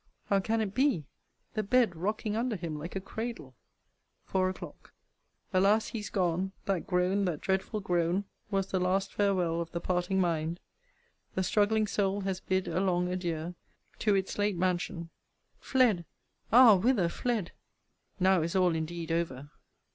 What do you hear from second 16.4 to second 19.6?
Ah! whither fled? Now is all indeed over!